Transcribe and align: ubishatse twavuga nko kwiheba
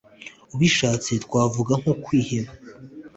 ubishatse 0.53 1.11
twavuga 1.25 1.73
nko 1.81 1.93
kwiheba 2.03 2.51